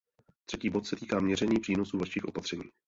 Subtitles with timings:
[0.45, 2.63] Třetí bod se týká měření přínosů vašich opatření.